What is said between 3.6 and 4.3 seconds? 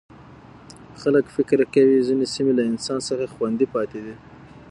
پاتې دي.